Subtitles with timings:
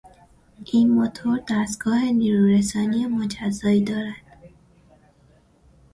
[0.65, 4.39] این موتور دستگاه نیرو رسانی مجزایی دارد.